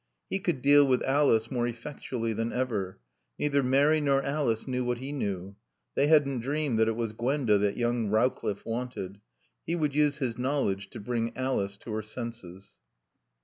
[0.31, 2.97] He could deal with Alice more effectually than ever.
[3.37, 5.57] Neither Mary nor Alice knew what he knew.
[5.93, 9.21] They hadn't dreamed that it was Gwenda that young Rowcliffe wanted.
[9.63, 12.79] He would use his knowledge to bring Alice to her senses.